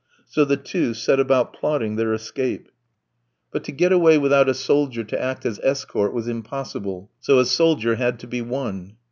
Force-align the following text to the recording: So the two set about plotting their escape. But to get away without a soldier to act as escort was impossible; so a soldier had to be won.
So 0.25 0.45
the 0.45 0.57
two 0.57 0.95
set 0.95 1.19
about 1.19 1.53
plotting 1.53 1.95
their 1.95 2.11
escape. 2.11 2.71
But 3.51 3.63
to 3.65 3.71
get 3.71 3.91
away 3.91 4.17
without 4.17 4.49
a 4.49 4.55
soldier 4.55 5.03
to 5.03 5.21
act 5.21 5.45
as 5.45 5.59
escort 5.61 6.11
was 6.11 6.27
impossible; 6.27 7.11
so 7.19 7.37
a 7.37 7.45
soldier 7.45 7.97
had 7.97 8.17
to 8.21 8.27
be 8.27 8.41
won. 8.41 8.93